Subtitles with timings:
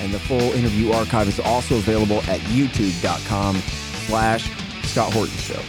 [0.00, 3.56] and the full interview archive is also available at youtube.com
[4.06, 4.50] slash
[4.84, 5.60] Scott Horton Show.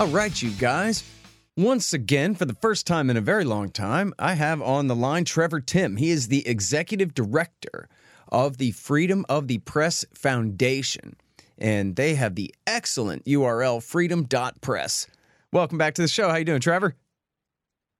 [0.00, 1.04] All right, you guys.
[1.56, 4.94] Once again, for the first time in a very long time, I have on the
[4.94, 5.96] line Trevor Timm.
[5.96, 7.88] He is the executive director
[8.30, 11.16] of the Freedom of the Press Foundation,
[11.58, 15.08] and they have the excellent URL freedom.press.
[15.52, 16.28] Welcome back to the show.
[16.28, 16.94] How you doing, Trevor?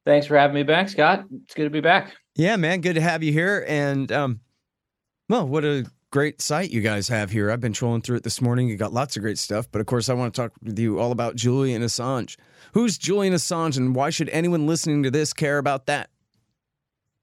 [0.09, 1.27] Thanks for having me back, Scott.
[1.45, 2.17] It's good to be back.
[2.35, 3.67] Yeah, man, good to have you here.
[3.69, 4.41] And um,
[5.29, 7.51] well, what a great site you guys have here.
[7.51, 8.71] I've been trolling through it this morning.
[8.71, 10.99] You got lots of great stuff, but of course, I want to talk with you
[10.99, 12.39] all about Julian Assange.
[12.73, 16.09] Who's Julian Assange, and why should anyone listening to this care about that?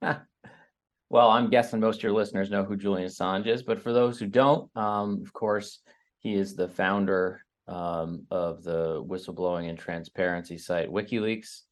[1.10, 4.20] well, I'm guessing most of your listeners know who Julian Assange is, but for those
[4.20, 5.80] who don't, um, of course,
[6.20, 11.62] he is the founder um, of the whistleblowing and transparency site WikiLeaks.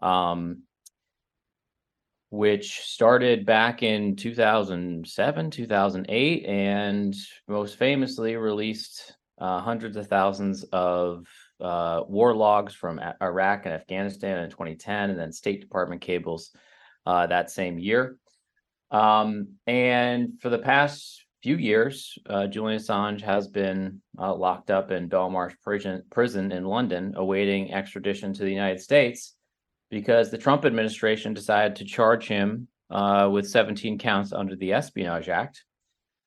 [0.00, 0.62] Um,
[2.30, 7.14] which started back in 2007, 2008, and
[7.46, 11.26] most famously released uh, hundreds of thousands of
[11.60, 16.50] uh, war logs from Iraq and Afghanistan in 2010, and then State Department cables
[17.06, 18.16] uh, that same year.
[18.90, 24.90] Um, and for the past few years, uh, Julian Assange has been uh, locked up
[24.90, 29.35] in Belmarsh prison, prison in London, awaiting extradition to the United States
[29.90, 35.28] because the Trump administration decided to charge him uh, with 17 counts under the Espionage
[35.28, 35.64] Act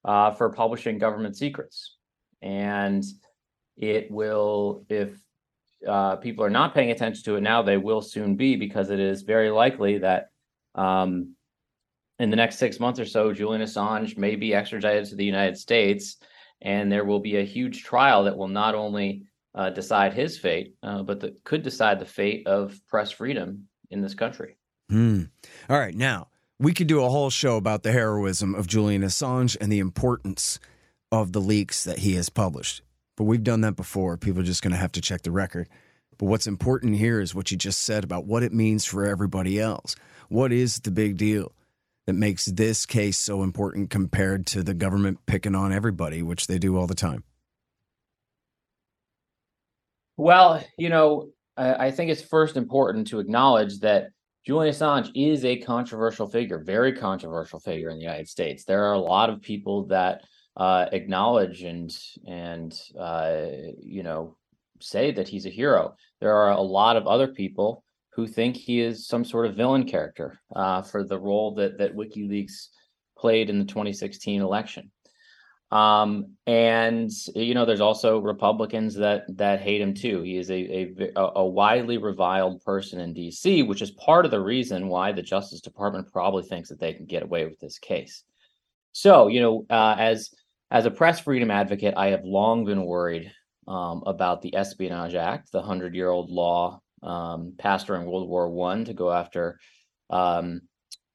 [0.06, 1.96] uh, for publishing government secrets.
[2.42, 3.04] And
[3.78, 5.18] it will, if
[5.88, 9.00] uh, people are not paying attention to it now, they will soon be because it
[9.00, 10.30] is very likely that
[10.76, 11.36] um,
[12.20, 15.58] in the next six months or so, Julian Assange may be extradited to the United
[15.58, 16.18] States,
[16.62, 19.24] and there will be a huge trial that will not only
[19.56, 24.02] uh, decide his fate, uh, but that could decide the fate of press freedom in
[24.02, 24.58] this country.
[24.90, 25.24] Hmm.
[25.70, 26.28] All right, now
[26.60, 30.60] we could do a whole show about the heroism of Julian Assange and the importance
[31.12, 32.82] of the leaks that he has published.
[33.16, 34.18] But we've done that before.
[34.18, 35.68] People are just going to have to check the record.
[36.18, 39.60] But what's important here is what you just said about what it means for everybody
[39.60, 39.96] else.
[40.28, 41.54] What is the big deal
[42.06, 46.60] that makes this case so important compared to the government picking on everybody, which they
[46.60, 47.24] do all the time?
[50.20, 54.10] Well, you know, I think it's first important to acknowledge that
[54.46, 58.66] Julian Assange is a controversial figure, very controversial figure in the United States.
[58.66, 60.26] There are a lot of people that
[60.58, 61.98] uh, acknowledge and
[62.28, 63.44] and uh,
[63.82, 64.36] you know
[64.82, 65.96] say that he's a hero.
[66.20, 69.86] There are a lot of other people who think he is some sort of villain
[69.86, 72.68] character uh, for the role that that WikiLeaks
[73.18, 74.92] played in the 2016 election.
[75.72, 80.22] Um, and you know, there's also Republicans that that hate him too.
[80.24, 84.40] He is a, a a widely reviled person in D.C., which is part of the
[84.40, 88.24] reason why the Justice Department probably thinks that they can get away with this case.
[88.94, 90.32] So, you know, uh, as
[90.72, 93.32] as a press freedom advocate, I have long been worried
[93.68, 98.50] um, about the Espionage Act, the hundred year old law um, passed during World War
[98.50, 99.60] One to go after
[100.10, 100.62] um,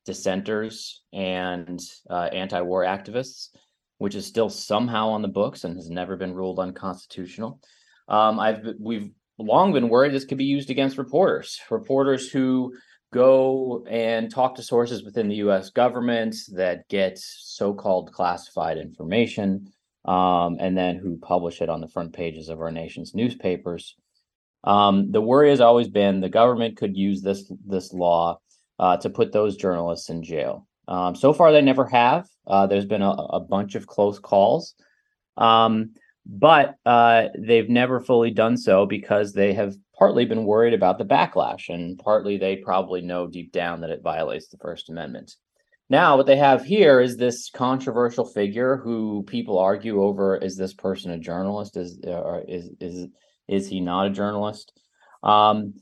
[0.06, 3.48] dissenters and uh, anti war activists
[3.98, 7.60] which is still somehow on the books and has never been ruled unconstitutional.
[8.08, 12.74] Um, I've we've long been worried this could be used against reporters, reporters who
[13.12, 15.70] go and talk to sources within the U.S.
[15.70, 19.72] government that get so-called classified information,
[20.04, 23.96] um, and then who publish it on the front pages of our nation's newspapers.
[24.64, 28.40] Um, the worry has always been the government could use this this law
[28.78, 30.66] uh, to put those journalists in jail.
[30.88, 32.26] Um, so far, they never have.
[32.46, 34.74] Uh, there's been a, a, bunch of close calls,
[35.36, 35.94] um,
[36.26, 41.04] but uh, they've never fully done so because they have partly been worried about the
[41.04, 45.34] backlash, and partly they probably know deep down that it violates the First Amendment.
[45.90, 50.74] Now, what they have here is this controversial figure who people argue over: is this
[50.74, 51.76] person a journalist?
[51.76, 53.08] Is uh, is is
[53.48, 54.72] is he not a journalist?
[55.22, 55.74] Um,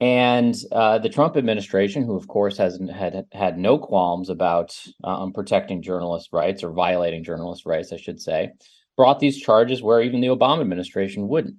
[0.00, 5.32] and uh, the Trump administration, who of course has had had no qualms about um,
[5.32, 8.52] protecting journalist rights or violating journalist rights, I should say,
[8.96, 11.56] brought these charges where even the Obama administration wouldn't.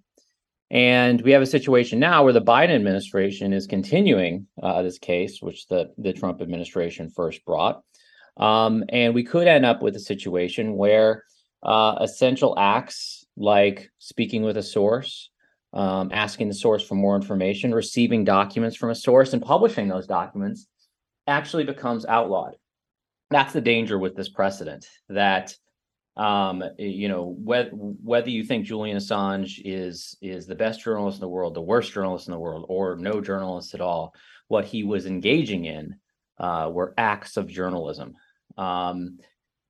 [0.70, 5.42] And we have a situation now where the Biden administration is continuing uh, this case,
[5.42, 7.84] which the the Trump administration first brought,
[8.38, 11.24] Um, and we could end up with a situation where
[11.64, 15.31] uh, essential acts like speaking with a source,
[15.74, 20.08] um, asking the source for more information, receiving documents from a source, and publishing those
[20.08, 20.68] documents
[21.28, 22.56] actually becomes outlawed.
[23.30, 25.56] That's the danger with this precedent that
[26.18, 31.22] um, you know whether whether you think Julian Assange is is the best journalist in
[31.22, 34.14] the world, the worst journalist in the world, or no journalist at all,
[34.50, 35.96] what he was engaging in
[36.38, 38.16] uh, were acts of journalism.
[38.58, 39.20] Um,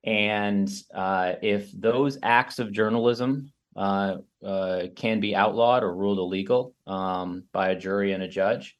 [0.03, 6.75] and uh, if those acts of journalism uh, uh, can be outlawed or ruled illegal
[6.87, 8.77] um, by a jury and a judge,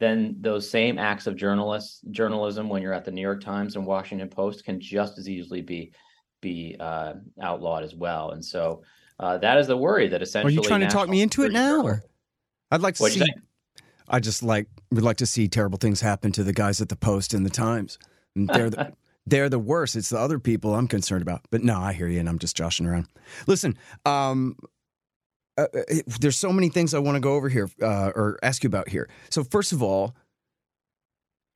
[0.00, 3.86] then those same acts of journalists journalism when you're at the New York Times and
[3.86, 5.92] Washington Post can just as easily be
[6.40, 8.32] be uh, outlawed as well.
[8.32, 8.82] And so
[9.18, 10.54] uh, that is the worry that essentially.
[10.54, 11.82] Are you trying to talk me into it now?
[11.82, 12.02] Or?
[12.70, 13.32] I'd like to What'd see.
[14.08, 16.96] I just like would like to see terrible things happen to the guys at the
[16.96, 17.98] Post and the Times.
[18.34, 18.92] And they're the,
[19.26, 19.96] they're the worst.
[19.96, 21.42] It's the other people I'm concerned about.
[21.50, 23.06] But no, I hear you, and I'm just joshing around.
[23.46, 24.56] Listen, um,
[25.56, 25.82] uh, uh
[26.20, 28.88] there's so many things I want to go over here uh, or ask you about
[28.88, 29.08] here.
[29.30, 30.14] So first of all,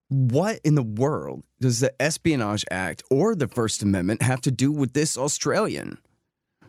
[0.09, 4.73] what in the world does the Espionage Act or the First Amendment have to do
[4.73, 5.99] with this Australian?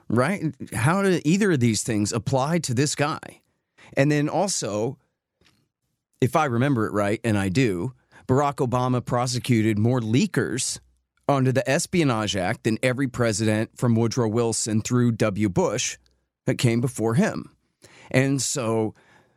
[0.09, 0.53] Right?
[0.73, 3.41] How do either of these things apply to this guy?
[3.95, 4.97] And then also,
[6.19, 7.93] if I remember it right, and I do,
[8.27, 10.79] Barack Obama prosecuted more leakers
[11.35, 15.49] under the Espionage Act than every president from Woodrow Wilson through W.
[15.49, 15.97] Bush
[16.45, 17.55] that came before him.
[18.11, 18.95] And so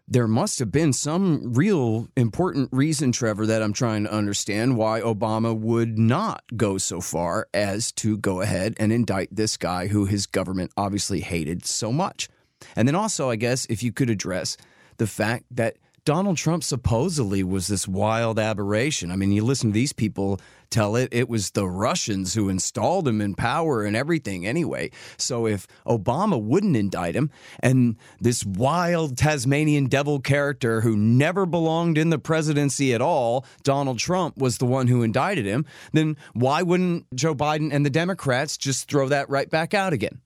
[0.09, 5.01] there must have been some real important reason, Trevor, that I'm trying to understand why
[5.01, 10.07] Obama would not go so far as to go ahead and indict this guy who
[10.07, 12.29] his government obviously hated so much.
[12.75, 14.57] And then also, I guess, if you could address
[14.97, 19.13] the fact that Donald Trump supposedly was this wild aberration.
[19.13, 23.07] I mean, you listen to these people tell it, it was the Russians who installed
[23.07, 24.91] him in power and everything anyway.
[25.17, 31.99] So if Obama wouldn't indict him and this wild Tasmanian devil character who never belonged
[31.99, 36.63] in the presidency at all, Donald Trump, was the one who indicted him, then why
[36.63, 40.21] wouldn't Joe Biden and the Democrats just throw that right back out again?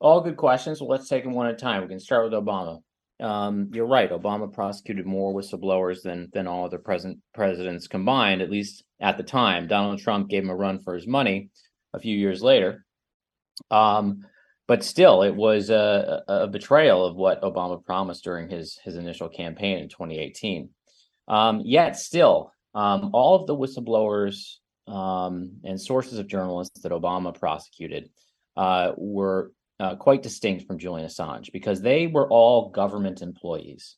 [0.00, 0.80] All good questions.
[0.80, 1.82] Well, let's take them one at a time.
[1.82, 2.82] We can start with Obama
[3.20, 4.10] um, you're right.
[4.10, 9.22] Obama prosecuted more whistleblowers than than all other present presidents combined, at least at the
[9.22, 9.66] time.
[9.66, 11.50] Donald Trump gave him a run for his money
[11.92, 12.84] a few years later.
[13.70, 14.24] Um,
[14.66, 19.28] but still, it was a, a, betrayal of what Obama promised during his his initial
[19.28, 20.70] campaign in 2018.
[21.28, 24.56] Um, yet, still, um, all of the whistleblowers
[24.86, 28.10] um, and sources of journalists that Obama prosecuted
[28.56, 33.96] uh, were uh, quite distinct from Julian Assange because they were all government employees.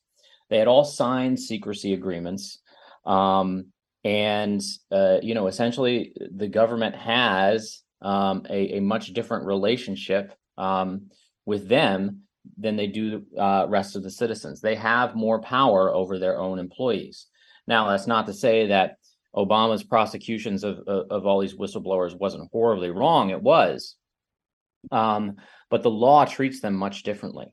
[0.49, 2.59] They had all signed secrecy agreements.
[3.05, 3.67] Um,
[4.05, 11.09] and, uh, you know, essentially the government has um, a, a, much different relationship um,
[11.45, 12.21] with them
[12.57, 14.61] than they do uh, rest of the citizens.
[14.61, 17.27] They have more power over their own employees.
[17.67, 18.97] Now, that's not to say that
[19.35, 23.29] Obama's prosecutions of, of, of all these whistleblowers wasn't horribly wrong.
[23.29, 23.95] It was.
[24.91, 25.37] Um,
[25.73, 27.51] but the law treats them much differently.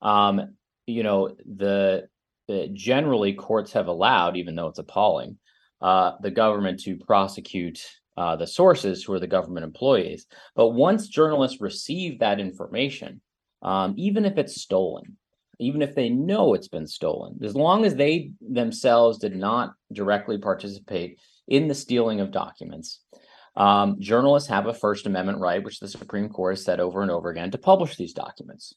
[0.00, 0.54] Um,
[0.86, 2.06] you know, the,
[2.46, 5.38] the, generally courts have allowed, even though it's appalling,
[5.82, 7.84] uh, the government to prosecute
[8.16, 10.28] uh, the sources who are the government employees.
[10.54, 13.20] But once journalists receive that information,
[13.62, 15.16] um, even if it's stolen,
[15.58, 20.38] even if they know it's been stolen, as long as they themselves did not directly
[20.38, 23.00] participate in the stealing of documents,
[23.56, 27.10] um, journalists have a First Amendment right, which the Supreme Court has said over and
[27.10, 28.74] over again, to publish these documents.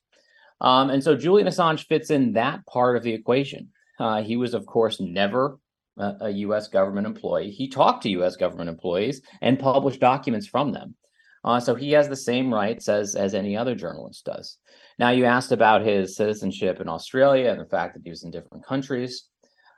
[0.59, 3.69] Um, and so Julian Assange fits in that part of the equation.
[3.99, 5.57] Uh, he was, of course, never
[5.97, 6.67] a, a, U.S.
[6.67, 7.51] government employee.
[7.51, 8.35] He talked to U.S.
[8.35, 10.95] government employees and published documents from them.
[11.43, 14.59] Uh, so he has the same rights as as any other journalist does.
[14.99, 18.29] Now, you asked about his citizenship in Australia and the fact that he was in
[18.29, 19.25] different countries.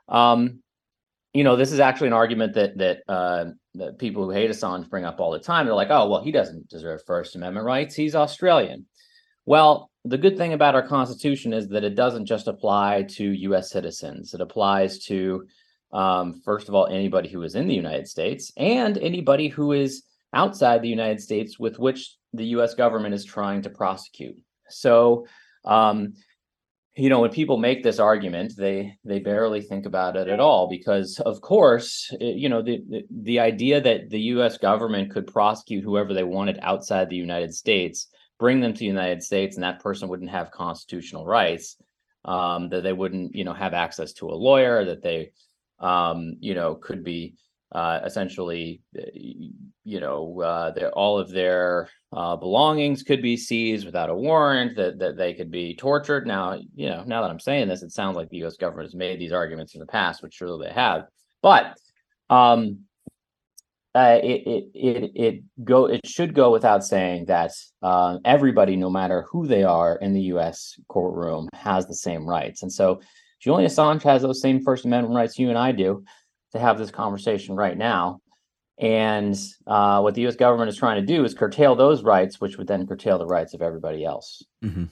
[0.09, 0.59] Um,
[1.33, 4.89] you know, this is actually an argument that that uh, that people who hate Assange
[4.89, 5.65] bring up all the time.
[5.65, 7.95] They're like, "Oh, well, he doesn't deserve First Amendment rights.
[7.95, 8.85] He's Australian."
[9.45, 13.69] Well, the good thing about our Constitution is that it doesn't just apply to U.S.
[13.69, 14.33] citizens.
[14.33, 15.47] It applies to,
[15.91, 20.03] um, first of all, anybody who is in the United States and anybody who is
[20.33, 22.73] outside the United States with which the U.S.
[22.73, 24.37] government is trying to prosecute.
[24.69, 25.25] So,
[25.65, 26.13] um,
[26.95, 30.67] you know when people make this argument they they barely think about it at all
[30.69, 35.83] because of course you know the, the, the idea that the US government could prosecute
[35.83, 38.07] whoever they wanted outside the United States
[38.39, 41.77] bring them to the United States and that person wouldn't have constitutional rights
[42.25, 45.31] um, that they wouldn't you know have access to a lawyer that they
[45.79, 47.35] um, you know could be
[47.73, 54.09] uh, essentially, uh, you know, uh, all of their uh, belongings could be seized without
[54.09, 56.27] a warrant, that, that they could be tortured.
[56.27, 58.57] Now, you know, now that I'm saying this, it sounds like the U.S.
[58.57, 61.05] government has made these arguments in the past, which surely they have.
[61.41, 61.75] But
[62.29, 62.81] um,
[63.95, 67.51] uh, it, it it it go it should go without saying that
[67.81, 70.79] uh, everybody, no matter who they are in the U.S.
[70.87, 72.63] courtroom, has the same rights.
[72.63, 73.01] And so,
[73.39, 76.03] Julian Assange has those same First Amendment rights you and I do
[76.53, 78.19] to have this conversation right now.
[78.79, 80.36] And uh, what the U.S.
[80.36, 83.53] government is trying to do is curtail those rights, which would then curtail the rights
[83.53, 84.43] of everybody else.
[84.63, 84.86] Mm-hmm.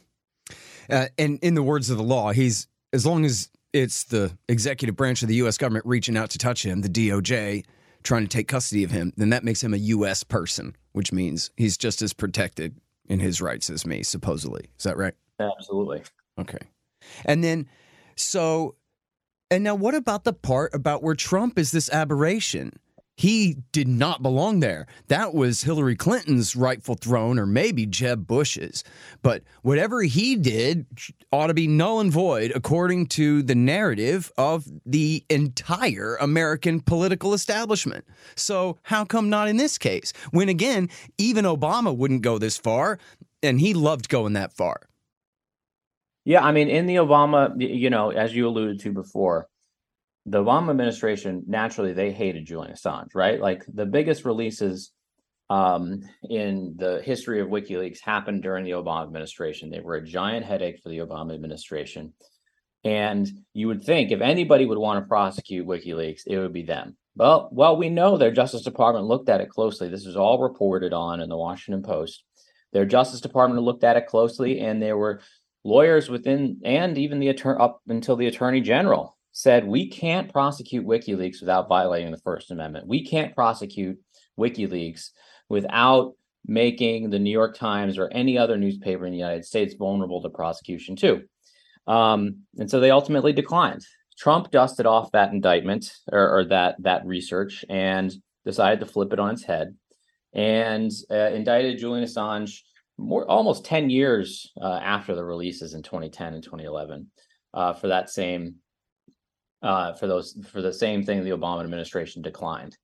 [0.89, 4.95] Uh, and in the words of the law, he's as long as it's the executive
[4.95, 5.57] branch of the U.S.
[5.57, 7.63] government reaching out to touch him, the DOJ
[8.03, 10.23] trying to take custody of him, then that makes him a U.S.
[10.23, 12.75] person, which means he's just as protected
[13.07, 14.69] in his rights as me, supposedly.
[14.77, 15.13] Is that right?
[15.39, 16.03] Absolutely.
[16.39, 16.59] Okay.
[17.25, 17.67] And then,
[18.15, 18.75] so
[19.51, 22.71] and now, what about the part about where Trump is this aberration?
[23.17, 24.87] He did not belong there.
[25.09, 28.85] That was Hillary Clinton's rightful throne, or maybe Jeb Bush's.
[29.21, 30.85] But whatever he did
[31.33, 37.33] ought to be null and void according to the narrative of the entire American political
[37.33, 38.05] establishment.
[38.35, 40.13] So, how come not in this case?
[40.31, 42.99] When again, even Obama wouldn't go this far,
[43.43, 44.87] and he loved going that far.
[46.23, 49.47] Yeah, I mean, in the Obama, you know, as you alluded to before,
[50.25, 53.39] the Obama administration naturally they hated Julian Assange, right?
[53.39, 54.91] Like the biggest releases
[55.49, 59.69] um, in the history of WikiLeaks happened during the Obama administration.
[59.69, 62.13] They were a giant headache for the Obama administration.
[62.83, 66.95] And you would think if anybody would want to prosecute WikiLeaks, it would be them.
[67.15, 69.89] Well, well, we know their Justice Department looked at it closely.
[69.89, 72.23] This is all reported on in the Washington Post.
[72.71, 75.21] Their Justice Department looked at it closely, and there were
[75.63, 80.85] lawyers within and even the attorney up until the attorney general said we can't prosecute
[80.85, 82.87] WikiLeaks without violating the First Amendment.
[82.87, 83.97] We can't prosecute
[84.39, 85.09] WikiLeaks
[85.49, 86.13] without
[86.45, 90.29] making the New York Times or any other newspaper in the United States vulnerable to
[90.29, 91.23] prosecution too.
[91.87, 93.85] Um, and so they ultimately declined.
[94.17, 98.13] Trump dusted off that indictment or, or, that that research and
[98.45, 99.75] decided to flip it on its head
[100.33, 102.59] and uh, indicted Julian Assange
[103.01, 107.07] more almost 10 years uh, after the releases in 2010 and 2011
[107.53, 108.55] uh, for that same
[109.61, 112.77] uh, for those for the same thing the Obama administration declined.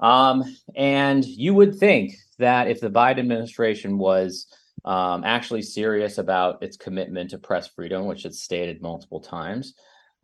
[0.00, 4.46] Um, and you would think that if the Biden administration was
[4.84, 9.74] um, actually serious about its commitment to press freedom, which it's stated multiple times,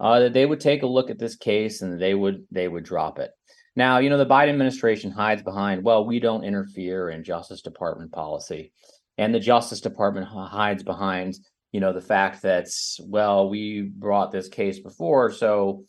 [0.00, 2.84] uh, that they would take a look at this case and they would they would
[2.84, 3.30] drop it.
[3.76, 8.10] Now, you know, the Biden administration hides behind, well, we don't interfere in Justice Department
[8.10, 8.72] policy.
[9.18, 11.34] And the Justice Department hides behind,
[11.72, 12.66] you know the fact that
[13.00, 15.84] well we brought this case before so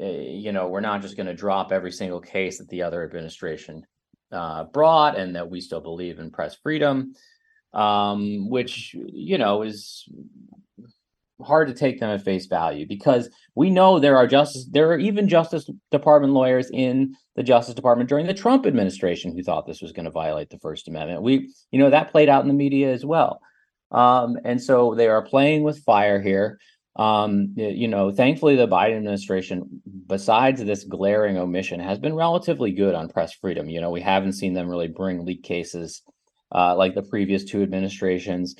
[0.00, 3.04] uh, you know we're not just going to drop every single case that the other
[3.04, 3.84] administration
[4.32, 7.14] uh, brought and that we still believe in press freedom
[7.72, 10.08] um, which you know is
[11.42, 14.98] hard to take them at face value because we know there are justice there are
[14.98, 19.82] even justice department lawyers in the justice department during the trump administration who thought this
[19.82, 22.54] was going to violate the first amendment we you know that played out in the
[22.54, 23.40] media as well
[23.94, 26.58] um, and so they are playing with fire here.
[26.96, 32.94] Um, you know, thankfully, the Biden administration, besides this glaring omission, has been relatively good
[32.94, 33.68] on press freedom.
[33.68, 36.02] You know, we haven't seen them really bring leak cases
[36.52, 38.54] uh, like the previous two administrations.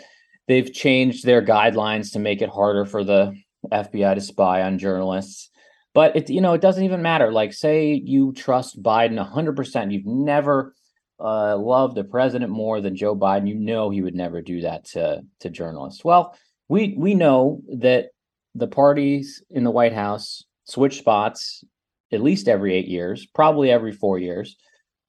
[0.49, 3.35] They've changed their guidelines to make it harder for the
[3.73, 5.51] FBI to spy on journalists.
[5.95, 7.33] But it, you know, it doesn't even matter.
[7.33, 10.75] Like, say you trust Biden 100%, you've never
[11.21, 14.85] uh, love the president more than Joe Biden, you know he would never do that
[14.87, 16.05] to to journalists.
[16.05, 16.37] Well,
[16.69, 18.09] we we know that
[18.55, 21.65] the parties in the White House switch spots
[22.13, 24.57] at least every eight years, probably every four years.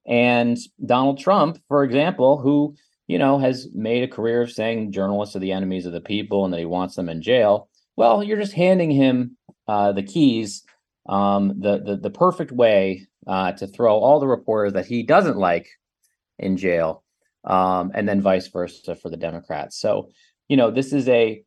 [0.07, 2.75] And Donald Trump, for example, who
[3.07, 6.45] you know has made a career of saying journalists are the enemies of the people
[6.45, 7.69] and that he wants them in jail.
[7.95, 10.63] Well, you're just handing him uh, the keys,
[11.07, 15.37] um, the, the the perfect way uh, to throw all the reporters that he doesn't
[15.37, 15.67] like
[16.37, 17.03] in jail,
[17.45, 19.79] um, and then vice versa for the Democrats.
[19.79, 20.09] So,
[20.47, 21.43] you know, this is a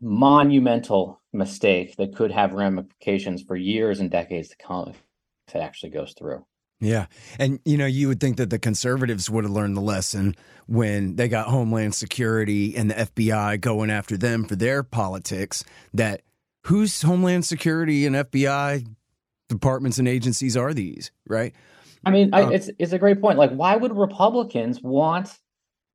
[0.00, 5.90] monumental mistake that could have ramifications for years and decades to come if it actually
[5.90, 6.44] goes through.
[6.82, 7.06] Yeah.
[7.38, 10.34] And, you know, you would think that the conservatives would have learned the lesson
[10.66, 16.22] when they got Homeland Security and the FBI going after them for their politics that
[16.64, 18.84] whose Homeland Security and FBI
[19.48, 21.54] departments and agencies are these, right?
[22.04, 23.38] I mean, I, uh, it's it's a great point.
[23.38, 25.38] Like, why would Republicans want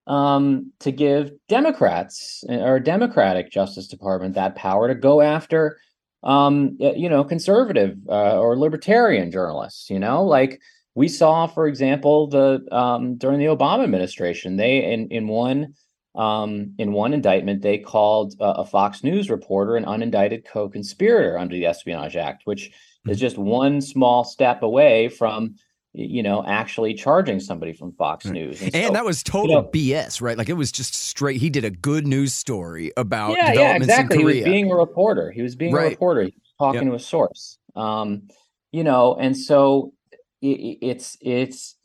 [0.05, 5.79] um, to give Democrats or Democratic Justice Department that power to go after
[6.23, 9.89] um, you know, conservative uh, or libertarian journalists.
[9.89, 10.61] You know, like
[10.97, 15.75] we saw, for example, the um, during the Obama administration, they in in one
[16.15, 21.53] um, in one indictment they called uh, a Fox News reporter an unindicted co-conspirator under
[21.53, 23.13] the Espionage Act, which is mm-hmm.
[23.13, 25.55] just one small step away from
[25.93, 28.61] you know, actually charging somebody from Fox News.
[28.61, 29.69] And, and so, that was total you know,
[30.03, 30.37] BS, right?
[30.37, 31.39] Like it was just straight.
[31.39, 34.17] He did a good news story about yeah, yeah, exactly.
[34.17, 35.31] He was being a reporter.
[35.31, 35.87] He was being right.
[35.87, 36.21] a reporter.
[36.21, 36.91] He was talking yep.
[36.91, 37.59] to a source.
[37.75, 38.27] Um,
[38.71, 39.93] you know, and so
[40.41, 41.75] it, it's it's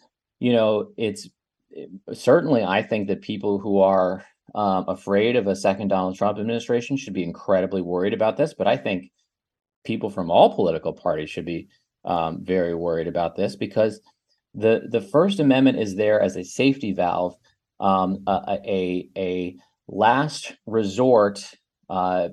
[0.40, 1.28] you know it's
[1.70, 6.38] it, certainly I think that people who are um, afraid of a second Donald Trump
[6.38, 8.54] administration should be incredibly worried about this.
[8.54, 9.10] But I think
[9.84, 11.68] people from all political parties should be
[12.04, 14.00] um, very worried about this because
[14.54, 17.36] the the First Amendment is there as a safety valve,
[17.80, 19.56] um, a, a, a
[19.88, 21.44] last resort
[21.88, 22.28] uh,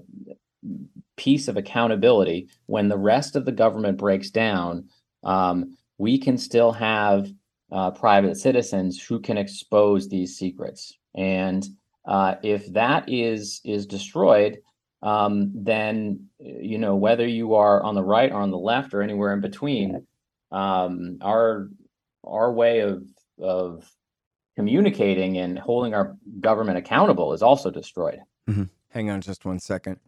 [1.17, 4.89] piece of accountability when the rest of the government breaks down.
[5.23, 7.31] Um, we can still have
[7.71, 11.67] uh, private citizens who can expose these secrets, and
[12.07, 14.59] uh, if that is is destroyed,
[15.03, 19.03] um, then you know whether you are on the right or on the left or
[19.03, 20.07] anywhere in between,
[20.51, 21.69] um, our
[22.23, 23.03] our way of
[23.39, 23.87] of
[24.55, 28.19] communicating and holding our government accountable is also destroyed.
[28.49, 28.63] Mm-hmm.
[28.89, 29.99] Hang on just one second.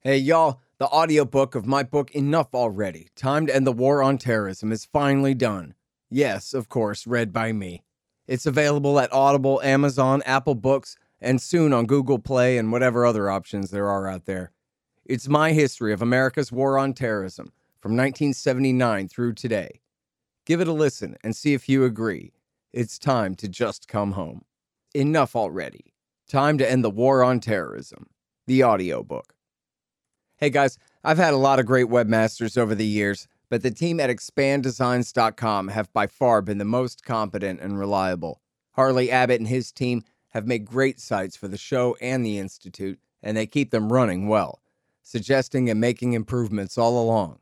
[0.00, 4.16] Hey y'all, the audiobook of my book Enough Already: Time to End the War on
[4.16, 5.74] Terrorism is finally done.
[6.08, 7.82] Yes, of course, read by me.
[8.28, 13.28] It's available at Audible, Amazon, Apple Books and soon on Google Play and whatever other
[13.28, 14.52] options there are out there.
[15.04, 19.80] It's my history of America's war on terrorism from 1979 through today.
[20.44, 22.32] Give it a listen and see if you agree.
[22.72, 24.44] It's time to just come home.
[24.94, 25.92] Enough already.
[26.28, 28.10] Time to end the war on terrorism.
[28.46, 29.34] The audiobook.
[30.40, 33.98] Hey guys, I've had a lot of great webmasters over the years, but the team
[33.98, 38.40] at expanddesigns.com have by far been the most competent and reliable.
[38.74, 43.00] Harley Abbott and his team have made great sites for the show and the Institute,
[43.20, 44.62] and they keep them running well,
[45.02, 47.40] suggesting and making improvements all along.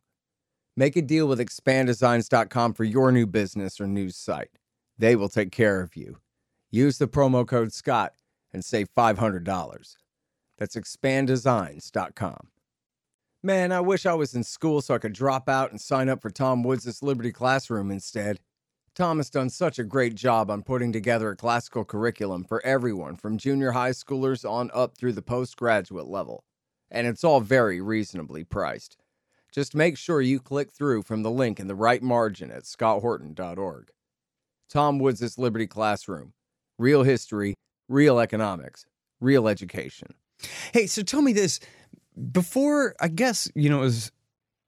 [0.75, 4.59] Make a deal with expanddesigns.com for your new business or news site.
[4.97, 6.17] They will take care of you.
[6.71, 8.15] Use the promo code SCOTT
[8.55, 9.97] and save $500.
[10.57, 12.49] That's expanddesigns.com.
[13.47, 16.21] Man, I wish I was in school so I could drop out and sign up
[16.21, 18.41] for Tom Woods' Liberty Classroom instead.
[18.93, 23.15] Tom has done such a great job on putting together a classical curriculum for everyone
[23.15, 26.43] from junior high schoolers on up through the postgraduate level.
[26.91, 28.97] And it's all very reasonably priced.
[29.53, 33.91] Just make sure you click through from the link in the right margin at scotthorton.org.
[34.69, 36.33] Tom Woods' Liberty Classroom.
[36.81, 37.55] Real history,
[37.89, 38.87] real economics,
[39.21, 40.15] real education.
[40.73, 41.61] Hey, so tell me this.
[42.33, 44.13] Before, I guess, you know, it was,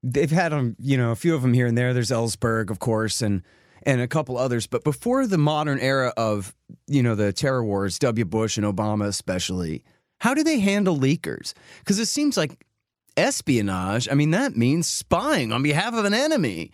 [0.02, 1.94] they've had them, you know, a few of them here and there.
[1.94, 3.42] There's Ellsberg, of course, and
[3.84, 4.66] and a couple others.
[4.66, 6.54] But before the modern era of,
[6.86, 8.24] you know, the terror wars, W.
[8.24, 9.82] Bush and Obama especially,
[10.20, 11.54] how do they handle leakers?
[11.78, 12.64] Because it seems like
[13.16, 16.70] espionage, I mean, that means spying on behalf of an enemy.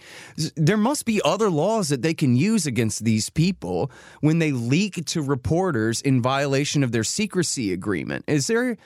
[0.57, 5.05] There must be other laws that they can use against these people when they leak
[5.07, 8.25] to reporters in violation of their secrecy agreement.
[8.27, 8.77] Is there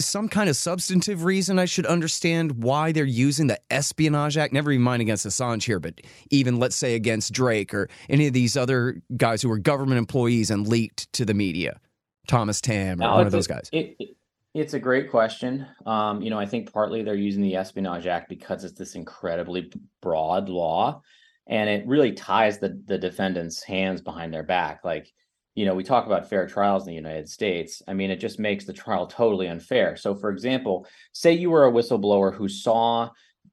[0.00, 4.52] some kind of substantive reason I should understand why they're using the Espionage Act?
[4.52, 8.32] Never even mind against Assange here, but even let's say against Drake or any of
[8.32, 11.80] these other guys who were government employees and leaked to the media.
[12.26, 13.68] Thomas Tamm or one of those guys.
[13.72, 14.16] It, it,
[14.54, 15.66] it's a great question.
[15.84, 19.70] Um, you know, I think partly they're using the Espionage Act because it's this incredibly
[20.00, 21.02] broad law,
[21.46, 24.84] and it really ties the the defendants' hands behind their back.
[24.84, 25.12] Like
[25.54, 27.80] you know, we talk about fair trials in the United States.
[27.86, 29.96] I mean, it just makes the trial totally unfair.
[29.96, 33.10] So, for example, say you were a whistleblower who saw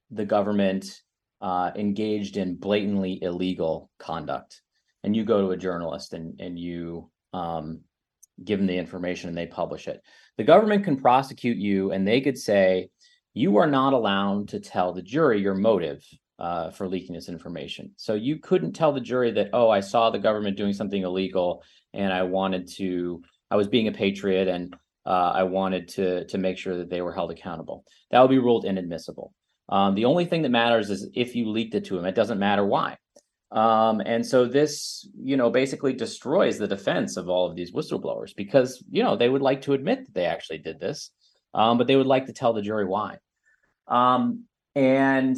[0.10, 1.02] the government
[1.42, 4.62] uh, engaged in blatantly illegal conduct,
[5.04, 7.82] and you go to a journalist and and you um,
[8.44, 10.02] give them the information and they publish it.
[10.38, 12.90] The government can prosecute you, and they could say
[13.34, 16.04] you are not allowed to tell the jury your motive
[16.42, 17.92] uh, for leaking this information.
[17.98, 21.64] So you couldn't tell the jury that, oh, I saw the government doing something illegal
[21.94, 24.76] and I wanted to, I was being a patriot and
[25.06, 27.84] uh, I wanted to to make sure that they were held accountable.
[28.12, 29.34] That would be ruled inadmissible.
[29.70, 32.06] Um, the only thing that matters is if you leaked it to them.
[32.06, 32.98] It doesn't matter why.
[33.52, 38.36] Um, and so this, you know, basically destroys the defense of all of these whistleblowers
[38.36, 41.12] because you know they would like to admit that they actually did this,
[41.54, 43.18] um, but they would like to tell the jury why.
[43.88, 45.36] Um, and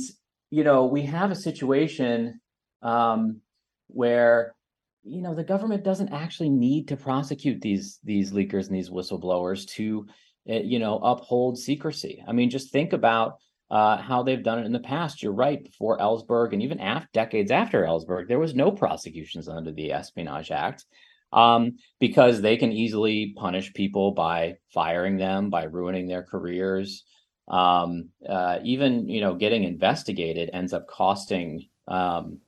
[0.53, 2.39] you know, we have a situation
[2.83, 3.41] um,
[3.87, 4.53] where
[5.01, 9.65] you know the government doesn't actually need to prosecute these these leakers and these whistleblowers
[9.69, 10.05] to
[10.47, 12.23] uh, you know uphold secrecy.
[12.27, 13.37] I mean, just think about
[13.71, 15.23] uh, how they've done it in the past.
[15.23, 15.63] You're right.
[15.63, 20.51] Before Ellsberg and even after, decades after Ellsberg, there was no prosecutions under the Espionage
[20.51, 20.85] Act
[21.31, 27.03] um, because they can easily punish people by firing them, by ruining their careers.
[27.47, 32.39] Um, uh, even you know, getting investigated ends up costing um,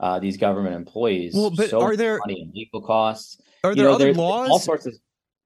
[0.00, 3.40] uh, these government employees well, but so are there legal costs.
[3.62, 4.50] Are You there know, other laws?
[4.50, 4.94] All sorts of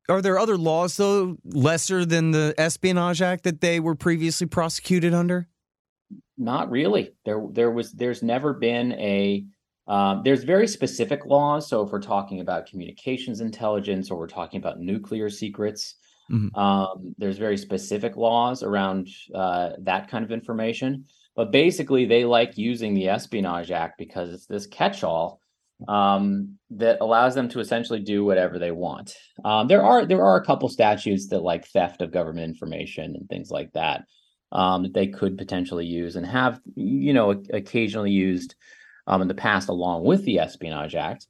[0.08, 5.14] Are there other laws though lesser than the Espionage Act that they were previously prosecuted
[5.14, 5.48] under?
[6.37, 7.12] Not really.
[7.24, 9.44] There, there was, there's never been a.
[9.87, 11.66] Um, there's very specific laws.
[11.68, 15.94] So if we're talking about communications intelligence or we're talking about nuclear secrets,
[16.30, 16.56] Mhm.
[16.58, 21.06] um, there's very specific laws around uh, that kind of information.
[21.36, 25.40] But basically, they like using the Espionage Act because it's this catch-all
[25.86, 29.14] um, that allows them to essentially do whatever they want.
[29.44, 33.28] Um, there are there are a couple statutes that like theft of government information and
[33.28, 34.04] things like that
[34.50, 38.56] um, that they could potentially use and have you know occasionally used
[39.06, 41.26] um, in the past along with the Espionage Act.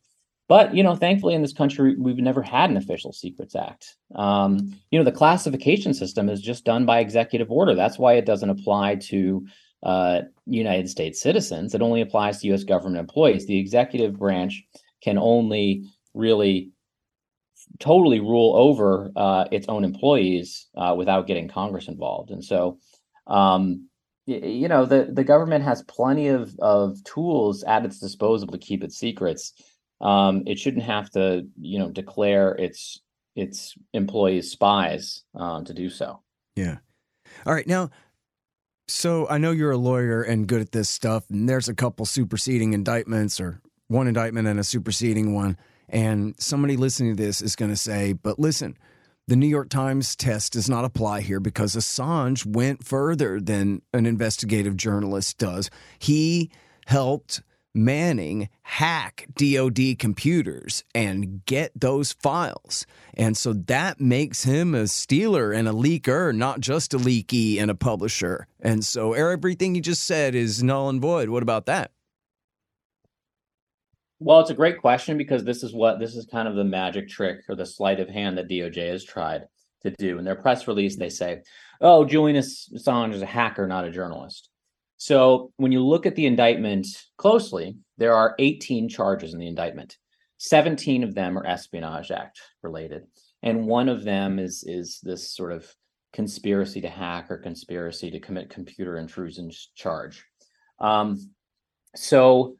[0.48, 3.96] But you know, thankfully in this country we've never had an official secrets act.
[4.14, 7.74] Um, you know, the classification system is just done by executive order.
[7.74, 9.46] That's why it doesn't apply to
[9.82, 11.74] uh, United States citizens.
[11.74, 12.64] It only applies to U.S.
[12.64, 13.46] government employees.
[13.46, 14.64] The executive branch
[15.02, 15.84] can only
[16.14, 16.72] really
[17.78, 22.30] totally rule over uh, its own employees uh, without getting Congress involved.
[22.30, 22.78] And so,
[23.26, 23.88] um,
[24.26, 28.84] you know, the the government has plenty of of tools at its disposal to keep
[28.84, 29.54] its secrets.
[30.00, 33.00] Um, it shouldn't have to, you know, declare its
[33.34, 36.20] its employees spies um, to do so.
[36.56, 36.78] Yeah.
[37.46, 37.66] All right.
[37.66, 37.90] Now,
[38.88, 42.04] so I know you're a lawyer and good at this stuff, and there's a couple
[42.06, 45.56] superseding indictments or one indictment and a superseding one.
[45.88, 48.76] And somebody listening to this is going to say, but listen,
[49.28, 54.06] the New York Times test does not apply here because Assange went further than an
[54.06, 55.70] investigative journalist does.
[55.98, 56.50] He
[56.86, 57.42] helped
[57.84, 62.86] Manning hack DoD computers and get those files.
[63.14, 67.70] And so that makes him a stealer and a leaker, not just a leaky and
[67.70, 68.46] a publisher.
[68.60, 71.28] And so everything you just said is null and void.
[71.28, 71.92] What about that?
[74.20, 77.08] Well, it's a great question because this is what this is kind of the magic
[77.08, 79.46] trick or the sleight of hand that DOJ has tried
[79.82, 80.18] to do.
[80.18, 81.42] In their press release, they say,
[81.80, 84.50] "Oh, Julian Assange is a hacker, not a journalist."
[84.98, 89.96] So when you look at the indictment closely, there are 18 charges in the indictment.
[90.38, 93.04] 17 of them are Espionage Act related,
[93.42, 95.72] and one of them is is this sort of
[96.12, 100.24] conspiracy to hack or conspiracy to commit computer intrusion charge.
[100.78, 101.30] Um,
[101.96, 102.56] so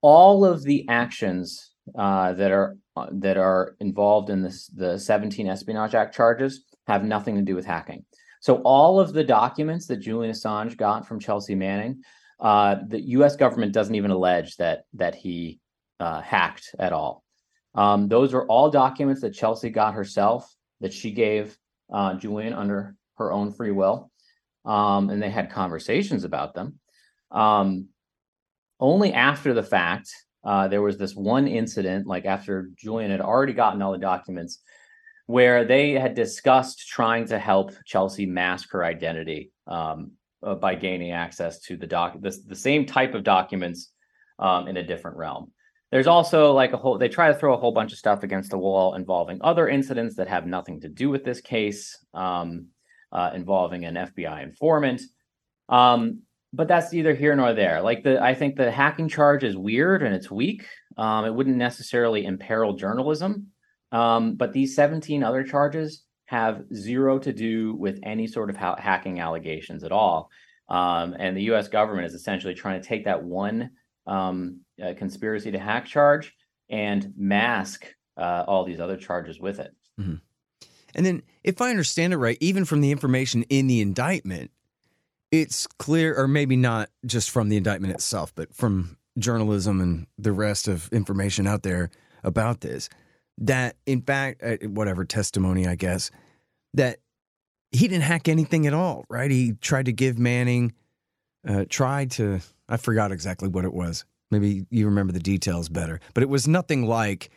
[0.00, 5.48] all of the actions uh, that are uh, that are involved in this the 17
[5.48, 8.04] Espionage Act charges have nothing to do with hacking.
[8.42, 12.02] So all of the documents that Julian Assange got from Chelsea Manning,
[12.40, 13.36] uh, the U.S.
[13.36, 15.60] government doesn't even allege that that he
[16.00, 17.22] uh, hacked at all.
[17.76, 21.56] Um, those are all documents that Chelsea got herself that she gave
[21.92, 24.10] uh, Julian under her own free will,
[24.64, 26.80] um, and they had conversations about them.
[27.30, 27.90] Um,
[28.80, 30.10] only after the fact,
[30.42, 34.58] uh, there was this one incident, like after Julian had already gotten all the documents,
[35.32, 40.10] where they had discussed trying to help Chelsea mask her identity um,
[40.42, 43.92] uh, by gaining access to the doc, the, the same type of documents
[44.38, 45.50] um, in a different realm.
[45.90, 48.50] There's also like a whole, they try to throw a whole bunch of stuff against
[48.50, 52.66] the wall involving other incidents that have nothing to do with this case, um,
[53.10, 55.00] uh, involving an FBI informant.
[55.70, 56.20] Um,
[56.52, 57.80] but that's neither here nor there.
[57.80, 60.66] Like the, I think the hacking charge is weird and it's weak.
[60.98, 63.51] Um, it wouldn't necessarily imperil journalism.
[63.92, 68.76] Um, but these 17 other charges have zero to do with any sort of ha-
[68.78, 70.30] hacking allegations at all.
[70.68, 71.68] Um, and the U.S.
[71.68, 73.70] government is essentially trying to take that one
[74.06, 76.34] um, uh, conspiracy to hack charge
[76.70, 79.74] and mask uh, all these other charges with it.
[80.94, 84.50] And then, if I understand it right, even from the information in the indictment,
[85.30, 90.32] it's clear, or maybe not just from the indictment itself, but from journalism and the
[90.32, 91.90] rest of information out there
[92.22, 92.88] about this,
[93.38, 96.10] that in fact, uh, whatever testimony, I guess,
[96.74, 96.98] that
[97.70, 99.30] he didn't hack anything at all, right?
[99.30, 100.72] He tried to give Manning,
[101.46, 104.04] uh, tried to, I forgot exactly what it was.
[104.30, 107.30] Maybe you remember the details better, but it was nothing like,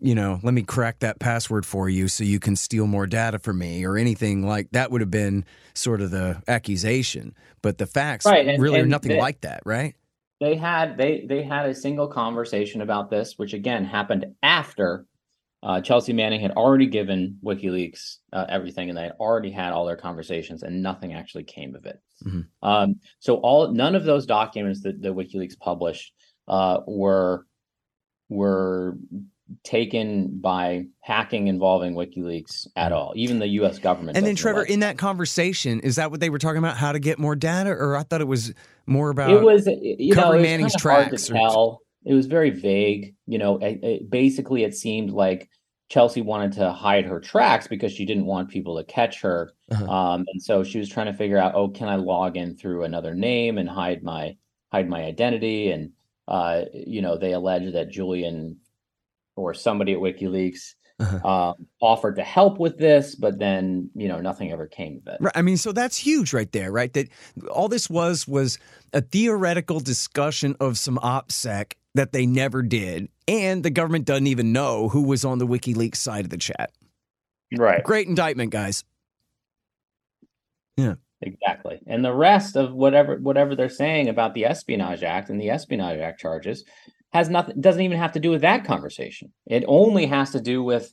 [0.00, 3.38] you know, let me crack that password for you so you can steal more data
[3.38, 5.44] from me or anything like that would have been
[5.74, 7.34] sort of the accusation.
[7.62, 9.96] But the facts Right, and- really are nothing the- like that, right?
[10.40, 15.06] They had they they had a single conversation about this which again happened after
[15.62, 19.84] uh, Chelsea Manning had already given WikiLeaks uh, everything, and they had already had all
[19.84, 22.00] their conversations, and nothing actually came of it.
[22.24, 22.42] Mm-hmm.
[22.62, 26.12] Um, so all none of those documents that, the WikiLeaks published
[26.46, 27.44] uh, were
[28.28, 28.96] were
[29.64, 33.78] taken by hacking involving WikiLeaks at all, even the U.S.
[33.78, 34.16] government.
[34.16, 36.76] And then, Trevor, in that conversation, is that what they were talking about?
[36.76, 38.52] How to get more data, or I thought it was
[38.86, 41.28] more about it was you know it Manning's tracks.
[41.28, 41.80] Hard to tell.
[42.04, 43.14] It was very vague.
[43.26, 45.48] You know, it, it, basically, it seemed like
[45.88, 49.90] Chelsea wanted to hide her tracks because she didn't want people to catch her, uh-huh.
[49.90, 52.84] um, and so she was trying to figure out, oh, can I log in through
[52.84, 54.36] another name and hide my
[54.70, 55.92] hide my identity and
[56.28, 58.58] uh, you know, they allege that Julian
[59.38, 61.18] or somebody at WikiLeaks uh-huh.
[61.24, 65.18] uh, offered to help with this, but then you know nothing ever came of it.
[65.20, 65.32] Right.
[65.36, 66.92] I mean, so that's huge, right there, right?
[66.92, 67.08] That
[67.50, 68.58] all this was was
[68.92, 74.52] a theoretical discussion of some OPSEC that they never did, and the government doesn't even
[74.52, 76.72] know who was on the WikiLeaks side of the chat.
[77.56, 77.82] Right.
[77.82, 78.84] Great indictment, guys.
[80.76, 80.94] Yeah.
[81.20, 81.80] Exactly.
[81.86, 85.98] And the rest of whatever whatever they're saying about the Espionage Act and the Espionage
[85.98, 86.64] Act charges
[87.10, 89.32] has nothing doesn't even have to do with that conversation.
[89.46, 90.92] It only has to do with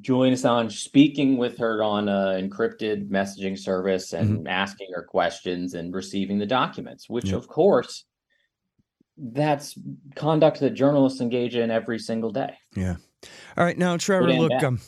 [0.00, 4.46] Julian Assange speaking with her on an encrypted messaging service and mm-hmm.
[4.46, 8.04] asking her questions and receiving the documents, which of course
[9.16, 9.76] that's
[10.14, 12.56] conduct that journalists engage in every single day.
[12.74, 12.96] Yeah.
[13.56, 13.76] All right.
[13.76, 14.80] Now, Trevor, look, um,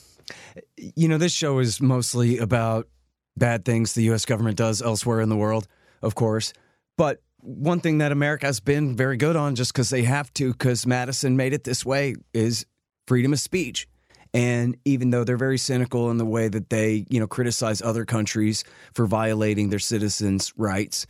[0.76, 2.88] you know, this show is mostly about
[3.36, 4.24] bad things the U.S.
[4.24, 5.66] government does elsewhere in the world,
[6.00, 6.52] of course.
[6.96, 10.52] But one thing that America has been very good on, just because they have to,
[10.52, 12.64] because Madison made it this way, is
[13.06, 13.88] freedom of speech.
[14.32, 18.04] And even though they're very cynical in the way that they, you know, criticize other
[18.04, 21.06] countries for violating their citizens' rights,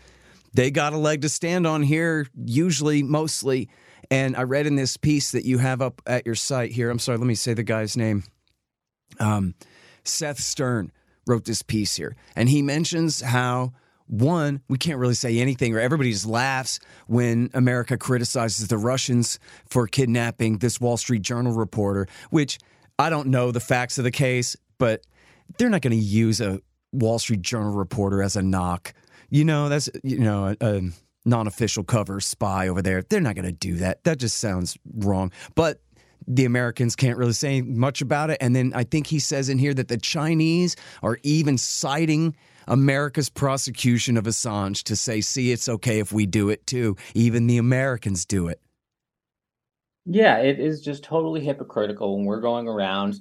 [0.54, 3.68] they got a leg to stand on here, usually, mostly.
[4.10, 6.90] And I read in this piece that you have up at your site here.
[6.90, 8.24] I'm sorry, let me say the guy's name.
[9.20, 9.54] Um,
[10.04, 10.90] Seth Stern
[11.26, 13.72] wrote this piece here, and he mentions how
[14.12, 19.38] one, we can't really say anything, or everybody just laughs when America criticizes the Russians
[19.70, 22.58] for kidnapping this Wall Street Journal reporter, which
[22.98, 25.06] I don't know the facts of the case, but
[25.56, 26.60] they're not going to use a
[26.92, 28.92] Wall Street Journal reporter as a NOC.
[29.30, 30.82] You know, that's, you know, a, a
[31.24, 33.02] non official cover spy over there.
[33.02, 34.04] They're not going to do that.
[34.04, 35.32] That just sounds wrong.
[35.54, 35.80] But
[36.28, 38.36] the Americans can't really say much about it.
[38.42, 43.28] And then I think he says in here that the Chinese are even citing America's
[43.28, 46.96] prosecution of Assange to say, see, it's okay if we do it too.
[47.14, 48.60] Even the Americans do it.
[50.04, 53.16] Yeah, it is just totally hypocritical when we're going around.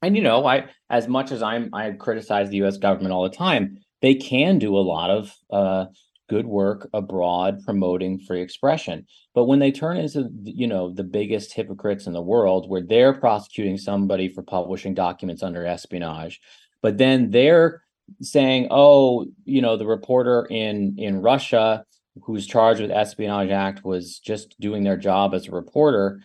[0.00, 3.36] And you know, I as much as I'm I criticize the US government all the
[3.36, 5.86] time, they can do a lot of uh
[6.28, 9.06] good work abroad promoting free expression.
[9.34, 13.14] But when they turn into, you know, the biggest hypocrites in the world, where they're
[13.14, 16.40] prosecuting somebody for publishing documents under espionage,
[16.82, 17.82] but then they're
[18.20, 21.84] saying, oh, you know, the reporter in in Russia
[22.22, 26.20] who's charged with espionage act was just doing their job as a reporter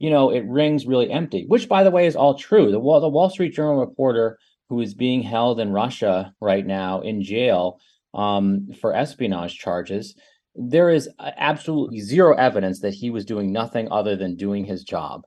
[0.00, 3.00] you know it rings really empty which by the way is all true the wall
[3.00, 4.36] the wall street journal reporter
[4.68, 7.78] who is being held in russia right now in jail
[8.16, 10.14] um, for espionage charges,
[10.54, 15.22] there is absolutely zero evidence that he was doing nothing other than doing his job.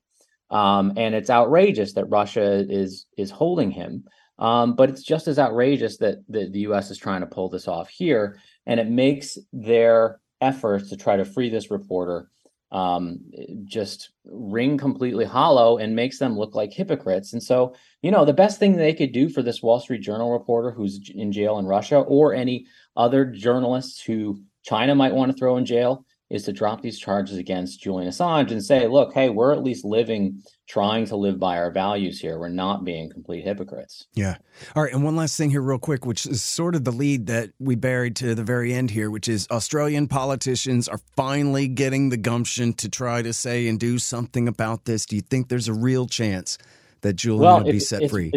[0.50, 4.06] Um, and it's outrageous that Russia is is holding him.
[4.40, 6.90] Um, but it's just as outrageous that the, the U.S.
[6.90, 11.26] is trying to pull this off here, and it makes their efforts to try to
[11.26, 12.30] free this reporter
[12.72, 13.20] um,
[13.66, 17.34] just ring completely hollow and makes them look like hypocrites.
[17.34, 20.32] And so, you know, the best thing they could do for this Wall Street Journal
[20.32, 25.38] reporter who's in jail in Russia or any other journalists who China might want to
[25.38, 29.30] throw in jail is to drop these charges against Julian Assange and say, look, hey,
[29.30, 32.38] we're at least living, trying to live by our values here.
[32.38, 34.06] We're not being complete hypocrites.
[34.14, 34.38] Yeah.
[34.76, 34.94] All right.
[34.94, 37.76] And one last thing here, real quick, which is sort of the lead that we
[37.76, 42.74] buried to the very end here, which is Australian politicians are finally getting the gumption
[42.74, 45.08] to try to say and do something about this.
[45.08, 46.60] Do you think there's a real chance
[47.02, 48.32] that Julian well, will be set free?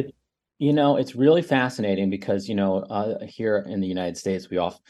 [0.58, 4.58] you know, it's really fascinating because, you know, uh, here in the United States, we
[4.58, 4.80] often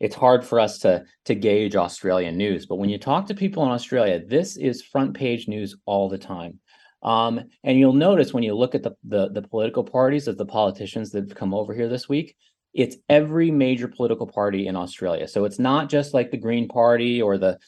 [0.00, 2.66] it's hard for us to to gauge Australian news.
[2.66, 6.18] But when you talk to people in Australia, this is front page news all the
[6.18, 6.60] time.
[7.02, 10.46] Um, and you'll notice when you look at the, the, the political parties of the
[10.46, 12.34] politicians that have come over here this week,
[12.74, 15.28] it's every major political party in Australia.
[15.28, 17.58] So it's not just like the Green Party or the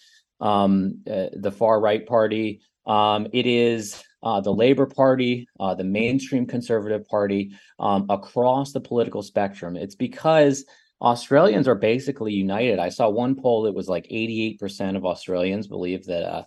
[0.40, 2.60] um, uh, the far right party.
[2.86, 8.80] Um, it is uh, the Labor Party, uh, the mainstream Conservative Party, um, across the
[8.80, 9.76] political spectrum.
[9.76, 10.64] It's because
[11.00, 12.78] Australians are basically united.
[12.78, 16.44] I saw one poll that was like 88% of Australians believe that uh,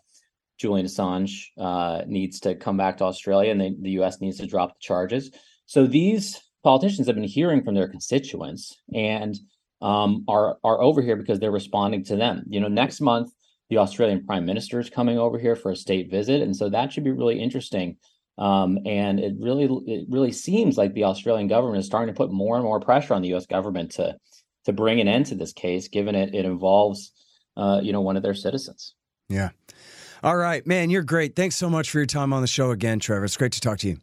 [0.60, 4.22] Julian Assange uh, needs to come back to Australia and they, the U.S.
[4.22, 5.32] needs to drop the charges.
[5.66, 9.38] So these politicians have been hearing from their constituents and
[9.82, 12.44] um, are are over here because they're responding to them.
[12.48, 13.32] You know, next month
[13.70, 16.94] the Australian Prime Minister is coming over here for a state visit, and so that
[16.94, 17.98] should be really interesting.
[18.38, 22.32] Um, and it really it really seems like the Australian government is starting to put
[22.32, 23.46] more and more pressure on the U.S.
[23.46, 24.16] government to
[24.66, 27.12] to bring an end to this case, given it it involves
[27.58, 28.96] uh, you know one of their citizens.
[29.30, 29.50] Yeah.
[30.24, 31.36] All right, man, you're great.
[31.36, 33.26] Thanks so much for your time on the show again, Trevor.
[33.26, 33.98] It's great to talk to you.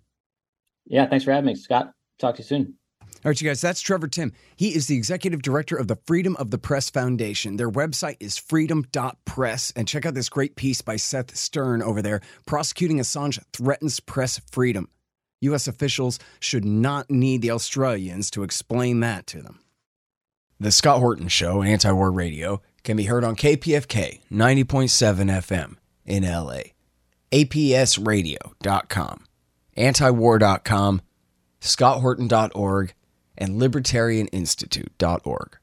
[0.84, 1.92] Yeah, thanks for having me, Scott.
[2.18, 2.74] Talk to you soon.
[3.22, 4.32] All right, you guys, that's Trevor Timm.
[4.56, 7.56] He is the executive director of the Freedom of the Press Foundation.
[7.56, 9.72] Their website is freedom.press.
[9.76, 12.22] And check out this great piece by Seth Stern over there.
[12.46, 14.88] Prosecuting Assange threatens press freedom.
[15.42, 15.68] U.S.
[15.68, 19.60] officials should not need the Australians to explain that to them.
[20.62, 26.24] The Scott Horton Show, Anti War Radio, can be heard on KPFK 90.7 FM in
[26.24, 26.74] LA,
[27.32, 29.24] APSradio.com,
[29.78, 31.00] antiwar.com,
[31.62, 32.94] scotthorton.org,
[33.38, 35.56] and libertarianinstitute.org.